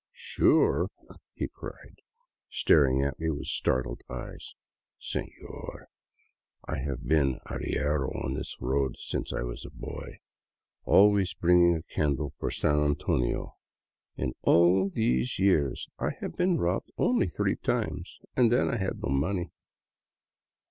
[0.13, 0.89] "Sure?"
[1.35, 1.99] he cried,
[2.49, 4.55] staring at me with startled eyes,"
[5.09, 5.89] Senor,
[6.67, 10.17] I have been arriero on this road since I was a boy,
[10.85, 13.57] always bringing a candle for San Antonio;
[14.17, 19.03] in all those years I have been robbed only three times— and then I had
[19.03, 19.51] no money."